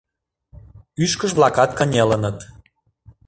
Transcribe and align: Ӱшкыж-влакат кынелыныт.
Ӱшкыж-влакат 1.03 1.71
кынелыныт. 1.77 2.37